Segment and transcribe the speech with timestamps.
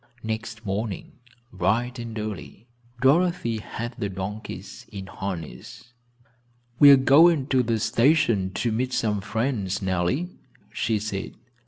[0.23, 1.11] Next morning,
[1.53, 2.65] bright and early,
[3.01, 5.93] Dorothy had the donkeys in harness.
[6.79, 10.29] "We are going to the station to meet some friends, Nellie,"
[10.73, 11.35] she said.